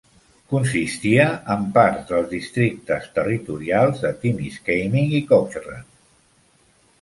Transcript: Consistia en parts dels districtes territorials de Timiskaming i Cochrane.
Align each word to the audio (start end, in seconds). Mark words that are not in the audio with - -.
Consistia 0.51 1.25
en 1.55 1.67
parts 1.75 2.07
dels 2.11 2.25
districtes 2.31 3.05
territorials 3.19 4.01
de 4.07 4.13
Timiskaming 4.25 5.15
i 5.21 5.23
Cochrane. 5.35 5.85